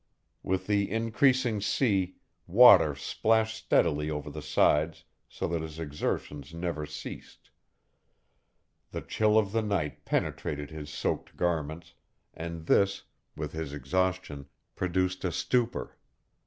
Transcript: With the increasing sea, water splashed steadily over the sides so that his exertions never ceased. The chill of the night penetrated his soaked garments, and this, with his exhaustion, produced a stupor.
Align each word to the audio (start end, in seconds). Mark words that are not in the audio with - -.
With 0.41 0.65
the 0.65 0.89
increasing 0.89 1.61
sea, 1.61 2.15
water 2.47 2.95
splashed 2.95 3.55
steadily 3.55 4.09
over 4.09 4.31
the 4.31 4.41
sides 4.41 5.03
so 5.29 5.47
that 5.49 5.61
his 5.61 5.77
exertions 5.77 6.55
never 6.55 6.87
ceased. 6.87 7.51
The 8.89 9.01
chill 9.01 9.37
of 9.37 9.51
the 9.51 9.61
night 9.61 10.03
penetrated 10.03 10.71
his 10.71 10.89
soaked 10.89 11.37
garments, 11.37 11.93
and 12.33 12.65
this, 12.65 13.03
with 13.35 13.51
his 13.51 13.73
exhaustion, 13.73 14.47
produced 14.75 15.23
a 15.23 15.31
stupor. 15.31 15.95